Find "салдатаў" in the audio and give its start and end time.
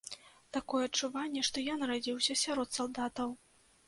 2.79-3.29